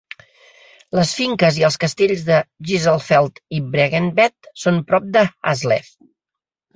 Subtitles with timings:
[0.99, 5.93] Les finques i els castells de Gisselfeld i Bregentved són prop de Haslev.